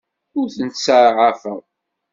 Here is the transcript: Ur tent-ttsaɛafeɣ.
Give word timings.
Ur 0.39 0.47
tent-ttsaɛafeɣ. 0.55 1.59